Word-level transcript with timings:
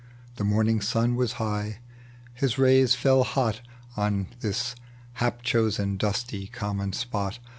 The 0.37 0.43
morning 0.43 0.79
auh 0.95 1.07
was 1.13 1.33
high; 1.33 1.77
his 2.33 2.57
rays 2.57 2.95
fell 2.95 3.23
hot 3.23 3.61
On 3.95 4.29
this 4.39 4.73
hap 5.21 5.43
chosen, 5.43 5.95
dusty, 5.97 6.47
common 6.47 6.91
spot. 6.93 7.37